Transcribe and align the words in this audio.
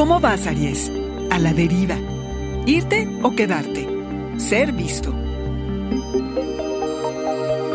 ¿Cómo 0.00 0.18
vas, 0.18 0.46
Aries? 0.46 0.90
A 1.30 1.38
la 1.38 1.52
deriva. 1.52 1.94
¿Irte 2.64 3.06
o 3.22 3.32
quedarte? 3.32 3.86
Ser 4.38 4.72
visto. 4.72 5.14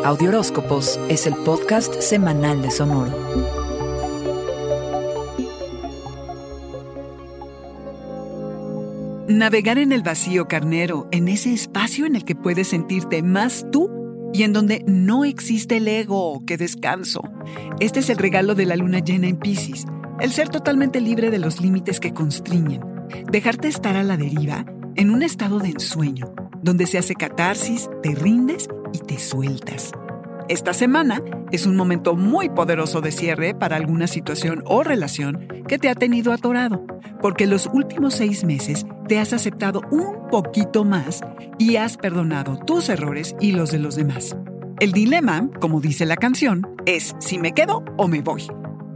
Audioróscopos 0.03 0.99
es 1.07 1.27
el 1.27 1.35
podcast 1.35 2.01
semanal 2.01 2.63
de 2.63 2.71
Sonoro. 2.71 3.11
Navegar 9.27 9.77
en 9.77 9.91
el 9.91 10.01
vacío 10.01 10.47
carnero, 10.47 11.07
en 11.11 11.27
ese 11.27 11.53
espacio 11.53 12.07
en 12.07 12.15
el 12.15 12.25
que 12.25 12.33
puedes 12.33 12.69
sentirte 12.69 13.21
más 13.21 13.67
tú 13.71 14.31
y 14.33 14.41
en 14.41 14.51
donde 14.51 14.83
no 14.87 15.25
existe 15.25 15.77
el 15.77 15.87
ego, 15.87 16.43
que 16.47 16.57
descanso. 16.57 17.21
Este 17.79 17.99
es 17.99 18.09
el 18.09 18.17
regalo 18.17 18.55
de 18.55 18.65
la 18.65 18.75
luna 18.75 18.97
llena 18.97 19.27
en 19.27 19.37
Pisces, 19.37 19.85
el 20.19 20.31
ser 20.31 20.49
totalmente 20.49 21.01
libre 21.01 21.31
de 21.31 21.39
los 21.39 21.61
límites 21.61 21.99
que 21.99 22.13
constriñen, 22.13 22.81
dejarte 23.31 23.67
estar 23.67 23.95
a 23.95 24.03
la 24.03 24.17
deriva 24.17 24.65
en 24.95 25.09
un 25.09 25.23
estado 25.23 25.59
de 25.59 25.69
ensueño, 25.69 26.33
donde 26.61 26.87
se 26.87 26.97
hace 26.97 27.15
catarsis, 27.15 27.89
te 28.01 28.15
rindes 28.15 28.67
y 28.93 28.99
te 28.99 29.19
sueltas. 29.19 29.91
Esta 30.47 30.73
semana 30.73 31.21
es 31.51 31.65
un 31.65 31.75
momento 31.75 32.15
muy 32.15 32.49
poderoso 32.49 33.01
de 33.01 33.11
cierre 33.11 33.55
para 33.55 33.75
alguna 33.75 34.07
situación 34.07 34.63
o 34.65 34.83
relación 34.83 35.47
que 35.67 35.79
te 35.79 35.89
ha 35.89 35.95
tenido 35.95 36.31
atorado, 36.31 36.85
porque 37.19 37.47
los 37.47 37.67
últimos 37.73 38.13
seis 38.13 38.43
meses 38.43 38.85
te 39.07 39.19
has 39.19 39.33
aceptado 39.33 39.81
un 39.91 40.27
poquito 40.29 40.85
más 40.85 41.21
y 41.57 41.77
has 41.77 41.97
perdonado 41.97 42.57
tus 42.57 42.89
errores 42.89 43.35
y 43.39 43.51
los 43.51 43.71
de 43.71 43.79
los 43.79 43.95
demás. 43.95 44.37
El 44.79 44.91
dilema, 44.91 45.49
como 45.59 45.81
dice 45.81 46.05
la 46.05 46.15
canción, 46.15 46.67
es 46.85 47.15
si 47.19 47.39
me 47.39 47.53
quedo 47.53 47.83
o 47.97 48.07
me 48.07 48.21
voy. 48.21 48.43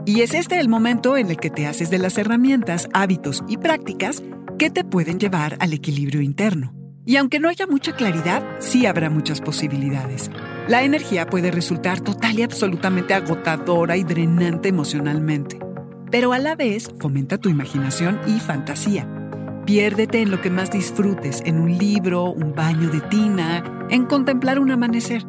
Y 0.09 0.21
es 0.23 0.33
este 0.33 0.59
el 0.59 0.69
momento 0.69 1.17
en 1.17 1.29
el 1.29 1.37
que 1.37 1.51
te 1.51 1.67
haces 1.67 1.91
de 1.91 1.99
las 1.99 2.17
herramientas, 2.17 2.89
hábitos 2.95 3.43
y 3.47 3.57
prácticas 3.57 4.23
que 4.57 4.71
te 4.71 4.83
pueden 4.83 5.19
llevar 5.19 5.55
al 5.59 5.71
equilibrio 5.71 6.21
interno. 6.21 6.73
Y 7.05 7.17
aunque 7.17 7.39
no 7.39 7.47
haya 7.47 7.67
mucha 7.67 7.95
claridad, 7.95 8.43
sí 8.57 8.87
habrá 8.87 9.11
muchas 9.11 9.39
posibilidades. 9.39 10.31
La 10.67 10.81
energía 10.81 11.27
puede 11.27 11.51
resultar 11.51 12.01
total 12.01 12.39
y 12.39 12.41
absolutamente 12.41 13.13
agotadora 13.13 13.97
y 13.97 14.03
drenante 14.03 14.69
emocionalmente, 14.69 15.59
pero 16.09 16.33
a 16.33 16.39
la 16.39 16.55
vez 16.55 16.89
fomenta 16.99 17.37
tu 17.37 17.49
imaginación 17.49 18.19
y 18.25 18.39
fantasía. 18.39 19.07
Piérdete 19.67 20.23
en 20.23 20.31
lo 20.31 20.41
que 20.41 20.49
más 20.49 20.71
disfrutes, 20.71 21.43
en 21.45 21.59
un 21.59 21.77
libro, 21.77 22.31
un 22.31 22.55
baño 22.55 22.89
de 22.89 23.01
tina, 23.01 23.63
en 23.91 24.07
contemplar 24.07 24.57
un 24.57 24.71
amanecer. 24.71 25.23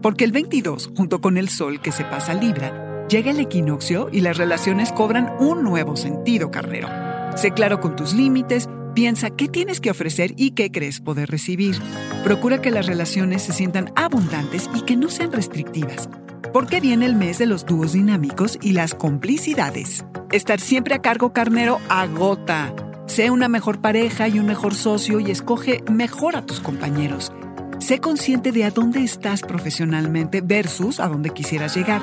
Porque 0.00 0.24
el 0.24 0.32
22, 0.32 0.90
junto 0.96 1.20
con 1.20 1.36
el 1.36 1.50
sol 1.50 1.82
que 1.82 1.92
se 1.92 2.04
pasa 2.04 2.32
Libra, 2.32 2.91
llega 3.12 3.30
el 3.30 3.40
equinoccio 3.40 4.08
y 4.10 4.22
las 4.22 4.38
relaciones 4.38 4.90
cobran 4.90 5.36
un 5.38 5.62
nuevo 5.62 5.96
sentido, 5.96 6.50
carnero. 6.50 6.88
Sé 7.36 7.50
claro 7.50 7.78
con 7.78 7.94
tus 7.94 8.14
límites, 8.14 8.68
Piensa 8.94 9.30
qué 9.30 9.48
tienes 9.48 9.80
que 9.80 9.90
ofrecer 9.90 10.34
y 10.36 10.50
qué 10.50 10.70
crees 10.70 11.00
poder 11.00 11.30
recibir. 11.30 11.76
Procura 12.24 12.60
que 12.60 12.70
las 12.70 12.84
relaciones 12.84 13.40
se 13.40 13.54
sientan 13.54 13.90
abundantes 13.96 14.68
y 14.74 14.82
que 14.82 14.96
no 14.96 15.08
sean 15.08 15.32
restrictivas. 15.32 16.10
Porque 16.52 16.78
viene 16.78 17.06
el 17.06 17.14
mes 17.14 17.38
de 17.38 17.46
los 17.46 17.64
dúos 17.64 17.94
dinámicos 17.94 18.58
y 18.60 18.72
las 18.72 18.94
complicidades. 18.94 20.04
Estar 20.30 20.60
siempre 20.60 20.94
a 20.94 21.00
cargo 21.00 21.32
carnero 21.32 21.80
agota. 21.88 22.74
Sé 23.06 23.30
una 23.30 23.48
mejor 23.48 23.80
pareja 23.80 24.28
y 24.28 24.38
un 24.38 24.44
mejor 24.44 24.74
socio 24.74 25.20
y 25.20 25.30
escoge 25.30 25.82
mejor 25.90 26.36
a 26.36 26.44
tus 26.44 26.60
compañeros. 26.60 27.32
Sé 27.82 27.98
consciente 27.98 28.52
de 28.52 28.62
a 28.62 28.70
dónde 28.70 29.02
estás 29.02 29.40
profesionalmente 29.42 30.40
versus 30.40 31.00
a 31.00 31.08
dónde 31.08 31.30
quisieras 31.30 31.74
llegar. 31.74 32.00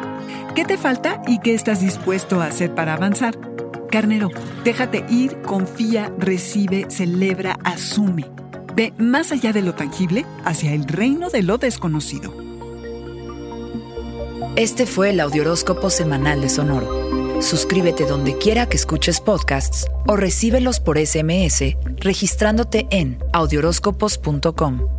¿Qué 0.53 0.65
te 0.65 0.77
falta 0.77 1.21
y 1.25 1.39
qué 1.39 1.53
estás 1.53 1.79
dispuesto 1.79 2.41
a 2.41 2.47
hacer 2.47 2.75
para 2.75 2.95
avanzar? 2.95 3.39
Carnero, 3.89 4.29
déjate 4.65 5.05
ir, 5.09 5.41
confía, 5.41 6.11
recibe, 6.17 6.87
celebra, 6.89 7.57
asume. 7.63 8.25
Ve 8.75 8.93
más 8.97 9.31
allá 9.31 9.53
de 9.53 9.61
lo 9.61 9.73
tangible 9.73 10.25
hacia 10.43 10.73
el 10.73 10.83
reino 10.83 11.29
de 11.29 11.43
lo 11.43 11.57
desconocido. 11.57 12.33
Este 14.57 14.85
fue 14.85 15.11
el 15.11 15.21
Audioróscopo 15.21 15.89
Semanal 15.89 16.41
de 16.41 16.49
Sonoro. 16.49 17.41
Suscríbete 17.41 18.05
donde 18.05 18.37
quiera 18.37 18.67
que 18.67 18.75
escuches 18.75 19.21
podcasts 19.21 19.87
o 20.07 20.17
recíbelos 20.17 20.81
por 20.81 20.99
SMS 20.99 21.77
registrándote 22.01 22.85
en 22.91 23.17
audioróscopos.com. 23.31 24.98